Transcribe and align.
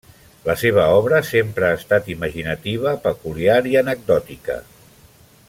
La 0.45 0.53
seva 0.61 0.85
obra 1.01 1.19
sempre 1.31 1.67
ha 1.67 1.77
estat 1.81 2.09
imaginativa, 2.15 2.95
peculiar 3.05 3.59
i 3.75 3.79
anecdòtica. 3.83 4.59